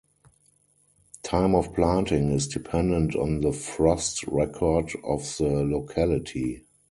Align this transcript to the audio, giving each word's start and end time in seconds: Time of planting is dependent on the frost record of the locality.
Time 1.21 1.53
of 1.53 1.75
planting 1.75 2.31
is 2.31 2.47
dependent 2.47 3.15
on 3.15 3.41
the 3.41 3.51
frost 3.51 4.23
record 4.25 4.89
of 5.03 5.21
the 5.37 5.47
locality. 5.63 6.63